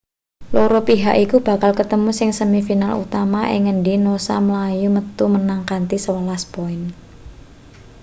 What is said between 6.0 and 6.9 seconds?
11 poin